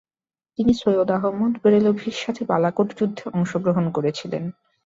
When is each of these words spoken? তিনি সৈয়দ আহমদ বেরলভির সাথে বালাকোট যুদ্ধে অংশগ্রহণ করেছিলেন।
তিনি 0.59 0.71
সৈয়দ 0.73 1.09
আহমদ 1.17 1.53
বেরলভির 1.63 2.17
সাথে 2.23 2.41
বালাকোট 2.45 2.87
যুদ্ধে 2.99 3.23
অংশগ্রহণ 3.37 3.85
করেছিলেন। 3.95 4.43